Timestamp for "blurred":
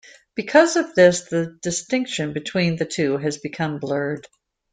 3.77-4.25